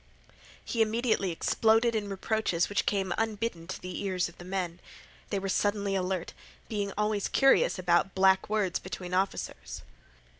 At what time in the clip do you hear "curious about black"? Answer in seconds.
7.27-8.49